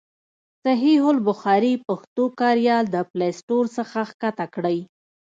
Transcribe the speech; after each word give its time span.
صحیح 0.63 1.01
البخاري 1.13 1.73
پښتو 1.87 2.23
کاریال 2.41 2.83
د 2.91 2.95
پلای 3.09 3.31
سټور 3.39 3.65
څخه 3.77 3.99
کښته 4.21 4.45
کړئ. 4.55 4.79